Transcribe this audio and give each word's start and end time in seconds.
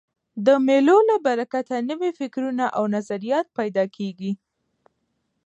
د 0.45 0.47
مېلو 0.67 0.97
له 1.09 1.15
برکته 1.25 1.75
نوي 1.89 2.11
فکرونه 2.19 2.65
او 2.77 2.83
نظریات 2.95 3.45
پیدا 3.57 3.83
کېږي. 3.95 4.31